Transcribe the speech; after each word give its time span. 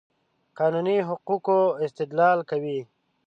قانوني 0.57 0.95
حقوقو 1.07 1.59
استدلال 1.85 2.39
کوي. 2.49 2.79